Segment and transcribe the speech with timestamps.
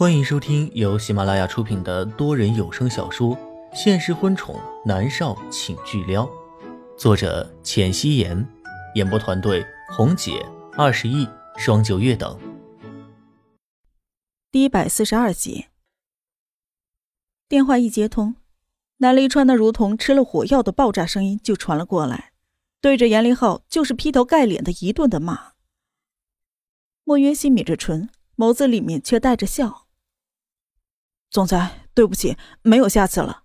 [0.00, 3.36] 欢迎收听由喜马拉雅出品的多人有声小说
[3.74, 6.24] 《现实婚宠男少请巨撩》，
[6.96, 8.48] 作者：浅汐颜，
[8.94, 10.42] 演播团队：红姐、
[10.72, 11.28] 二十亿、
[11.58, 12.40] 双九月等。
[14.50, 15.66] 第一百四十二集，
[17.46, 18.36] 电话一接通，
[18.96, 22.32] 南离川那如同吃了火药的爆炸声音就传了过来，
[22.80, 25.52] 对着严立浩就是劈头盖脸的一顿的骂。
[27.04, 28.08] 莫约西抿着唇。
[28.36, 29.86] 眸子里面却带着笑。
[31.30, 33.44] 总裁，对不起，没有下次了。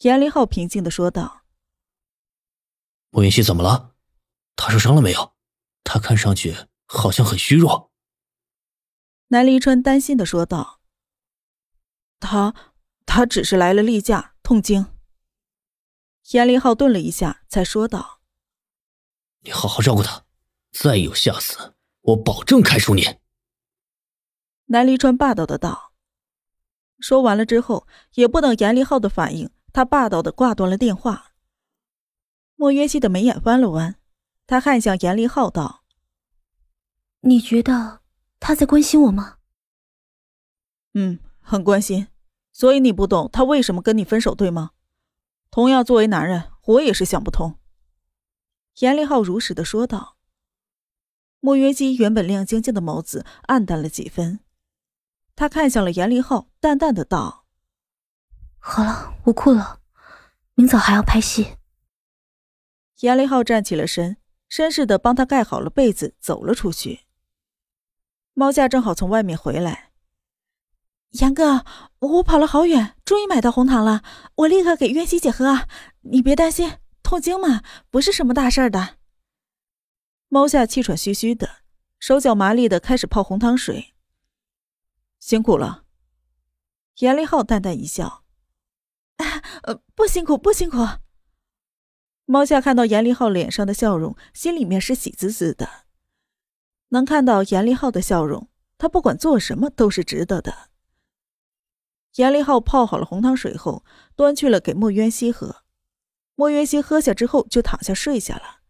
[0.00, 1.42] 严林浩平静的说道。
[3.10, 3.94] 莫云熙怎么了？
[4.56, 5.34] 他受伤了没有？
[5.84, 7.92] 他看上去好像很虚弱。
[9.28, 10.80] 南离川担心的说道。
[12.18, 12.54] 他，
[13.06, 14.86] 他只是来了例假，痛经。
[16.32, 18.20] 严林浩顿了一下，才说道
[19.44, 20.24] ：“你好好照顾他，
[20.72, 23.18] 再有下次，我保证开除你。”
[24.66, 25.92] 南离川霸道的道。
[26.98, 31.32] 说完了之后，也不等严立浩的反应，他霸道的挂断了电话。
[32.54, 33.96] 莫约西的眉眼弯了弯，
[34.46, 35.84] 他看向严立浩道
[37.20, 38.00] ：“你觉得
[38.40, 39.36] 他在关心我吗
[40.94, 42.08] ？”“嗯，很关心。
[42.52, 44.70] 所以你不懂他为什么跟你分手，对吗
[45.52, 47.58] ？”“同样作为男人，我也是想不通。”
[48.80, 50.16] 严立浩如实的说道。
[51.40, 54.40] 莫约西原本亮晶晶的眸子暗淡了几分。
[55.36, 57.44] 他看向了严凌浩，淡淡的道
[58.58, 59.80] ：“好了，我困了，
[60.54, 61.58] 明早还要拍戏。”
[63.00, 64.16] 严凌浩站起了身，
[64.50, 67.02] 绅士的帮他盖好了被子，走了出去。
[68.32, 69.92] 猫夏正好从外面回来，
[71.10, 71.66] 严哥，
[71.98, 74.02] 我跑了好远，终于买到红糖了，
[74.36, 75.68] 我立刻给渊熙姐喝啊，
[76.00, 78.96] 你别担心，痛经嘛，不是什么大事儿的。
[80.28, 81.58] 猫夏气喘吁吁的，
[81.98, 83.92] 手脚麻利的开始泡红糖水。
[85.26, 85.82] 辛苦了，
[86.98, 88.22] 严立浩淡淡一笑：“，
[89.96, 90.76] 不辛苦，不辛苦。”
[92.26, 95.68] 猫夏看到严立浩脸上的笑容，心里面是喜滋滋的。
[96.90, 98.48] 能看到严立浩的笑容，
[98.78, 100.70] 他不管做什么都是值得的。
[102.14, 105.64] 严立浩泡好了红糖水后，端去了给莫渊熙喝。
[106.36, 108.60] 莫渊熙喝下之后，就躺下睡下了。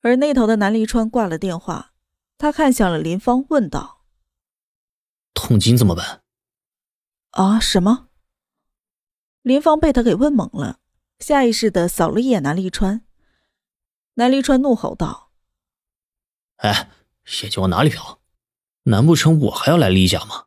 [0.00, 1.92] 而那头的南离川挂了电话，
[2.36, 4.01] 他看向了林芳，问道。
[5.42, 6.22] 痛经怎么办？
[7.30, 7.58] 啊？
[7.58, 8.08] 什么？
[9.42, 10.78] 林芳被他给问懵了，
[11.18, 13.04] 下意识的扫了一眼南立川。
[14.14, 15.32] 南立川怒吼道
[16.62, 16.90] ：“哎，
[17.42, 18.18] 眼睛往哪里瞟？
[18.84, 20.44] 难不成我还要来例假吗？”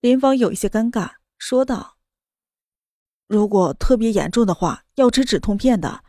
[0.00, 1.98] 林芳有一些尴尬，说道
[3.28, 6.02] ：“如果特别严重的话，要吃止痛片的；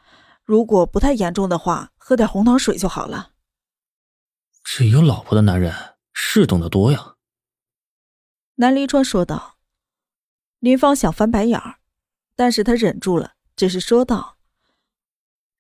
[0.46, 3.34] 如果不太严重的话，喝点红糖水就好了。”
[4.64, 7.16] 这有老婆的男人是懂得多呀。
[8.62, 9.58] 南离川说道
[10.60, 11.80] ：“林芳想翻白眼儿，
[12.36, 14.38] 但是他忍住了，只是说道：‘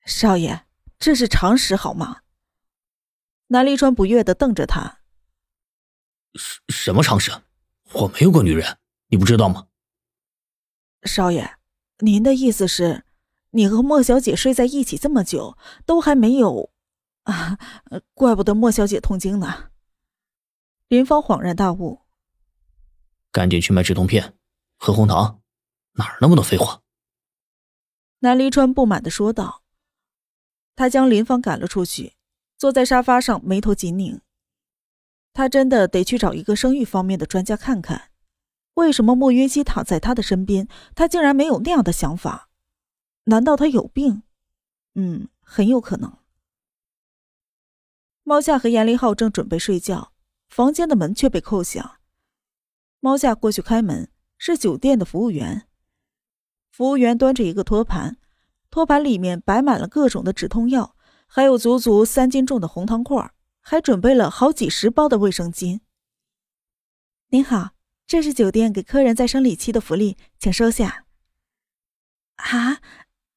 [0.05, 0.65] 少爷，
[0.97, 2.23] 这是常识好吗？’
[3.47, 4.99] 南离川不悦的瞪着他
[6.35, 7.31] ：‘什什么常识？
[7.93, 8.77] 我没有过女人，
[9.07, 9.69] 你不知道吗？’
[11.03, 11.55] 少爷，
[11.99, 13.05] 您的意思是，
[13.51, 16.73] 你和莫小姐睡在一起这么久，都还没有……
[17.23, 17.57] 啊，
[18.13, 19.71] 怪不得莫小姐痛经呢。”
[20.89, 22.01] 林芳恍然大悟。
[23.31, 24.33] 赶紧去买止痛片，
[24.77, 25.41] 喝红糖，
[25.93, 26.81] 哪儿那么多废话？
[28.19, 29.63] 南离川不满的说道。
[30.75, 32.13] 他将林芳赶了出去，
[32.57, 34.21] 坐在沙发上，眉头紧拧。
[35.33, 38.11] 他真的得去找一个生育方面的专家看看，
[38.73, 42.49] 为什么莫云熙躺在他的身边，他竟然没有那样的想法？
[43.25, 44.23] 难道他有病？
[44.95, 46.17] 嗯，很有可能。
[48.23, 50.13] 猫夏和严立浩正准备睡觉，
[50.49, 51.98] 房间的门却被扣响。
[52.99, 55.67] 猫夏过去开门，是酒店的服务员。
[56.71, 58.17] 服务员端着一个托盘，
[58.69, 60.95] 托盘里面摆满了各种的止痛药，
[61.27, 65.79] 还有足足三斤重的红糖块，还准备了好几十包的卫生巾。
[67.29, 67.71] 您好，
[68.05, 71.05] 这是酒店给客人在生理期的福利，请收下。
[72.35, 72.79] 啊，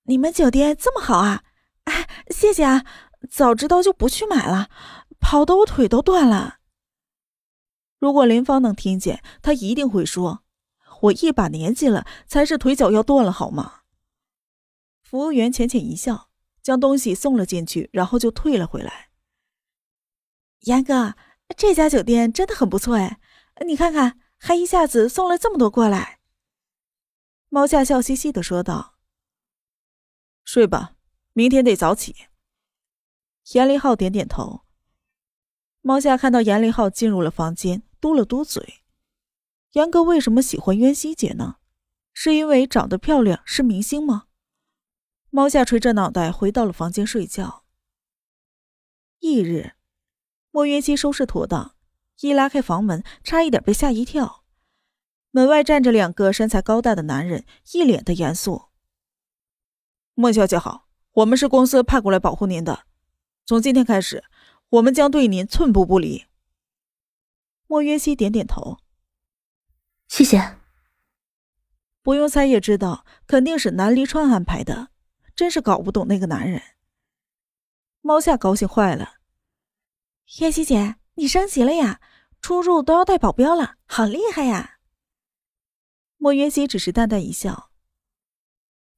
[0.05, 1.45] 你们酒店这么好啊！
[1.85, 2.85] 哎，谢谢啊，
[3.31, 4.71] 早知道就不去买了，
[5.21, 6.59] 跑得我腿都断了。
[8.03, 10.43] 如果林芳能听见，她一定会说
[11.03, 13.83] ：“我一把年纪了，才是腿脚要断了，好吗？”
[15.09, 16.29] 服务员浅浅一笑，
[16.61, 19.11] 将东西送了进去，然后就退了回来。
[20.63, 21.15] 严哥，
[21.57, 23.21] 这家酒店真的很不错哎，
[23.65, 26.19] 你看看，还一下子送了这么多过来。
[27.51, 28.97] 猫夏笑嘻嘻的说道
[30.43, 30.97] ：“睡吧，
[31.35, 32.17] 明天得早起。”
[33.55, 34.63] 严林浩点点头。
[35.83, 37.85] 猫夏看到严林浩进入了房间。
[38.03, 38.83] 嘟了嘟嘴。
[39.75, 41.59] 严哥为什么喜欢渊希姐呢？
[42.13, 44.25] 是因为长得漂亮，是明星吗？
[45.31, 47.65] 猫夏垂着脑袋回到了房间睡觉。
[49.21, 49.75] 翌日，
[50.51, 51.77] 莫渊熙收拾妥当，
[52.21, 54.43] 一拉开房门，差一点被吓一跳。
[55.31, 58.65] 门外站着两个身材高大的男人，一脸的严肃。
[60.15, 62.85] 莫小姐好，我们是公司派过来保护您的，
[63.47, 64.25] 从今天开始，
[64.71, 66.25] 我们将对您寸步不离。
[67.73, 68.77] 莫渊熙点点头。
[70.07, 70.59] 谢谢。
[72.03, 74.91] 不用猜也知道，肯定是南离川安排的。
[75.35, 76.61] 真是搞不懂那个男人。
[78.03, 79.15] 猫夏高兴坏了。
[80.39, 82.03] 叶希姐，你升级了呀，
[82.43, 84.79] 出入都要带保镖了，好厉害呀！
[86.19, 87.71] 莫渊熙只是淡淡一笑。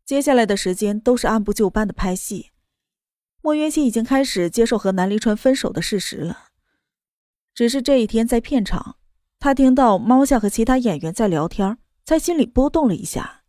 [0.05, 2.51] 接下来的时间都是按部就班的拍戏。
[3.41, 6.49] 莫渊熙已经开始接受和南离川分手的事实了。
[7.55, 8.97] 只是这一天在片场。
[9.39, 13.43] 他听到猫夏和其他演员在聊天，才心里波动了一下。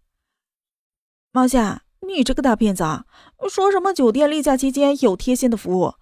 [1.31, 3.05] 猫夏，你这个大骗子啊！
[3.49, 5.95] 说什么酒店例假期间有贴心的服务？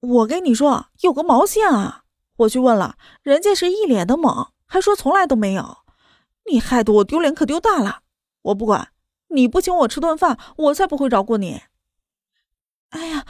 [0.00, 2.04] 我跟你说，有个毛线啊！
[2.36, 5.78] 我去问了，人家是一脸的懵，还说从来都没有。
[6.50, 8.02] 你害得我丢脸可丢大了！
[8.42, 8.92] 我不管，
[9.28, 11.62] 你不请我吃顿饭，我才不会饶过你。
[12.90, 13.26] 哎呀，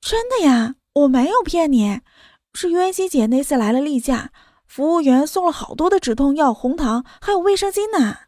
[0.00, 2.00] 真的呀，我没有骗你，
[2.54, 4.32] 是渊熙姐那次来了例假。
[4.64, 8.20] 服务员送了好多的止痛药、红糖，还有卫生巾呢。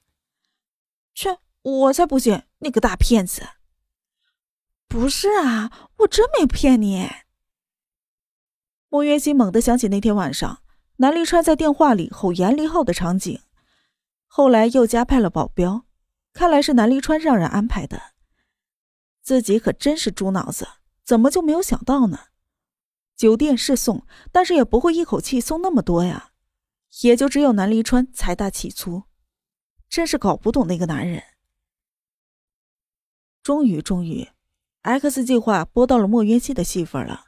[1.14, 3.48] 切，我才不信那个大骗子！
[4.86, 7.08] 不是啊，我真没骗你。
[8.90, 10.60] 莫元熙猛地想起那天晚上
[10.96, 13.40] 南离川在电话里吼严离浩的场景，
[14.26, 15.86] 后来又加派了保镖，
[16.34, 18.12] 看来是南离川让人安排的。
[19.22, 20.68] 自己可真是猪脑子，
[21.02, 22.18] 怎么就没有想到呢？
[23.16, 26.32] 酒店是送，但是也不会一口气送那么多呀。
[27.02, 29.02] 也就只有南离川财大气粗，
[29.88, 31.22] 真是搞不懂那个男人。
[33.42, 34.28] 终于，终于
[34.82, 37.26] ，X 计划播到了莫渊熙的戏份了。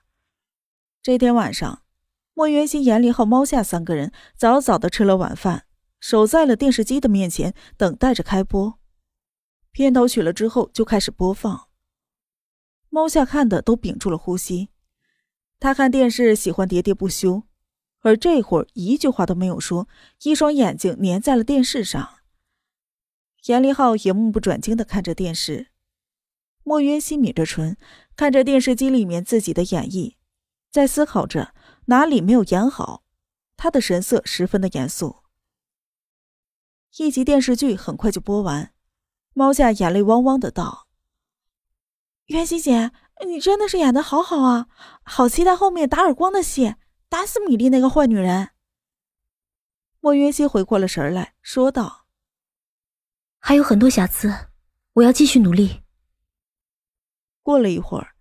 [1.03, 1.83] 这天晚上，
[2.33, 5.67] 莫渊熙、严离和、猫夏三个人早早的吃了晚饭，
[5.99, 8.79] 守在了电视机的面前，等待着开播。
[9.73, 11.69] 片头曲了之后，就开始播放。
[12.89, 14.71] 猫夏看的都屏住了呼吸，
[15.59, 17.45] 他看电视喜欢喋喋不休。
[18.01, 19.89] 而这会儿一句话都没有说，
[20.23, 22.19] 一双眼睛粘在了电视上。
[23.47, 25.69] 严立浩也目不转睛的看着电视，
[26.63, 27.77] 莫渊熙抿着唇，
[28.15, 30.15] 看着电视机里面自己的演绎，
[30.71, 31.53] 在思考着
[31.87, 33.03] 哪里没有演好。
[33.57, 35.17] 他的神色十分的严肃。
[36.99, 38.73] 一集电视剧很快就播完，
[39.33, 40.87] 猫夏眼泪汪汪的道
[42.27, 42.93] ：“渊熙姐，
[43.25, 44.67] 你真的是演的好好啊，
[45.05, 46.75] 好期待后面打耳光的戏。”
[47.09, 48.51] 打死米粒那个坏女人！
[50.01, 52.07] 莫云熙回过了神来说道
[53.39, 54.49] ：“还有很多瑕疵，
[54.95, 55.83] 我要继续努力。”
[57.45, 58.17] 过了一会儿，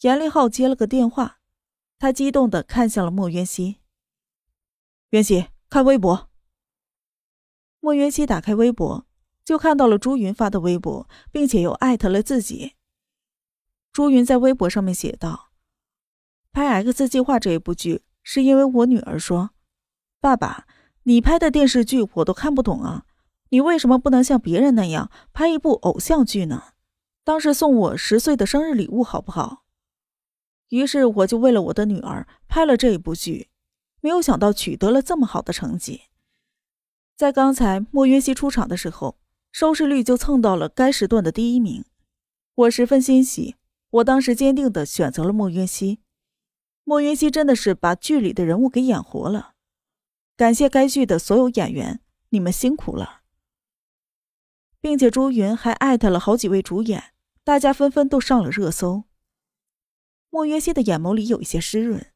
[0.00, 1.40] 严立浩接了个电话，
[1.98, 3.76] 他激动的看向了莫云熙。
[5.10, 6.30] 云熙，看微博。
[7.78, 9.06] 莫云熙打开微博，
[9.44, 12.74] 就看到了朱云发的微博，并且又艾特了自己。
[13.92, 15.50] 朱云在微博上面写道
[16.52, 19.50] ：“拍 X 计划这一部剧。”是因为我女儿说
[20.20, 20.66] ：“爸爸，
[21.04, 23.06] 你拍的电视剧我都看不懂啊，
[23.48, 26.74] 你为什么不能像别人那样拍一部偶像剧呢？
[27.24, 29.64] 当时送我十岁的生日礼物好不好？”
[30.68, 33.48] 于是我就为了我的女儿拍了这一部剧，
[34.00, 36.02] 没有想到取得了这么好的成绩。
[37.16, 39.18] 在刚才莫云熙出场的时候，
[39.50, 41.84] 收视率就蹭到了该时段的第一名，
[42.54, 43.56] 我十分欣喜。
[43.90, 46.00] 我当时坚定的选择了莫云熙。
[46.84, 49.54] 莫云熙真的是把剧里的人物给演活了，
[50.36, 53.20] 感谢该剧的所有演员，你们辛苦了，
[54.80, 57.12] 并且朱云还艾特了好几位主演，
[57.44, 59.04] 大家纷纷都上了热搜。
[60.30, 62.12] 莫云熙的眼眸里有一些湿润，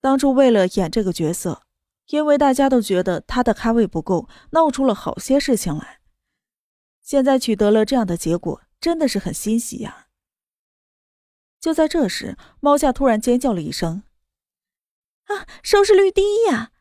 [0.00, 1.62] 当初为了演这个角色，
[2.08, 6.00] 因为大家都觉得他的咖位不够，闹出了好些事情来，
[7.00, 10.03] 现在取得了这样的结果，真的是很欣喜呀。
[11.64, 14.02] 就在这时，猫夏突然尖叫了一声
[15.24, 16.72] ：“啊，收视率第一呀！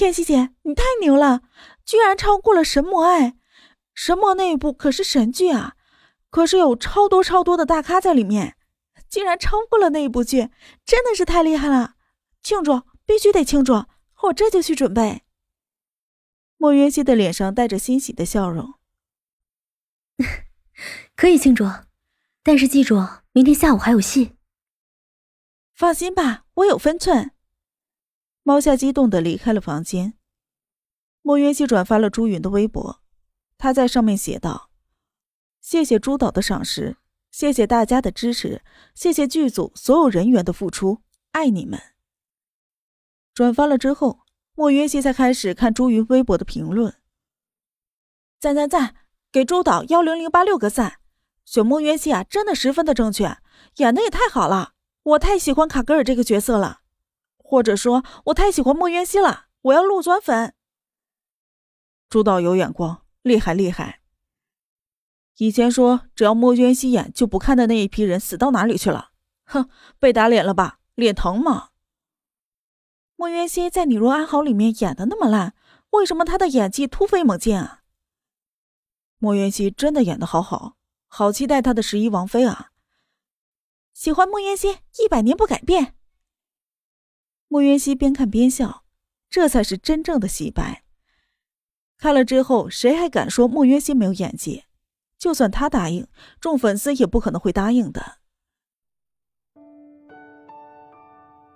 [0.00, 1.42] 燕西姐，你太牛了，
[1.84, 3.24] 居然超过了《神魔爱》！
[3.92, 5.76] 《神魔》那一部可是神剧啊，
[6.30, 8.56] 可是有超多超多的大咖在里面，
[9.06, 10.48] 竟然超过了那一部剧，
[10.86, 11.96] 真的是太厉害了！
[12.42, 13.84] 庆祝，必须得庆祝！
[14.22, 15.20] 我这就去准备。”
[16.56, 18.72] 莫云熙的脸上带着欣喜的笑容
[21.14, 21.66] ：“可以庆祝，
[22.42, 22.96] 但是记住。”
[23.34, 24.36] 明天下午还有戏。
[25.72, 27.30] 放心吧，我有分寸。
[28.42, 30.18] 猫夏激动的离开了房间，
[31.22, 33.00] 莫云熙转发了朱云的微博，
[33.56, 34.68] 他在上面写道
[35.62, 36.98] ：“谢谢朱导的赏识，
[37.30, 38.62] 谢谢大家的支持，
[38.94, 41.80] 谢谢剧组所有人员的付出，爱你们。”
[43.32, 44.20] 转发了之后，
[44.54, 46.94] 莫云熙才开始看朱云微博的评论。
[48.38, 48.94] 赞赞赞，
[49.30, 51.00] 给朱导幺零零八六个赞，
[51.44, 53.38] 选莫渊熙啊，真的十分的正确，
[53.76, 54.72] 演的也太好了，
[55.02, 56.80] 我太喜欢卡格尔这个角色了，
[57.36, 60.54] 或者说，我太喜欢莫渊熙了，我要路转粉。
[62.08, 64.00] 朱导有眼光，厉害厉害。
[65.38, 69.10] 以前说只要莫渊熙演就不看的那一批人死到哪里去了？
[69.46, 69.68] 哼，
[69.98, 70.78] 被打脸了吧？
[70.94, 71.70] 脸疼吗？
[73.16, 75.54] 莫渊熙在《你若安好》里面演的那么烂，
[75.90, 77.82] 为什么他的演技突飞猛进啊？
[79.18, 80.76] 莫渊熙真的演的好好，
[81.14, 82.70] 好期待他的十一王妃啊！
[83.92, 85.94] 喜欢莫言熙，一百年不改变。
[87.48, 88.86] 莫言熙边看边笑，
[89.28, 90.84] 这才是真正的洗白。
[91.98, 94.64] 看了之后，谁还敢说莫言熙没有演技？
[95.18, 96.08] 就算他答应，
[96.40, 98.20] 众粉丝也不可能会答应的。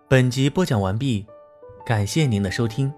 [0.07, 1.27] 本集播讲完毕。
[1.87, 2.93] 感谢您的收听。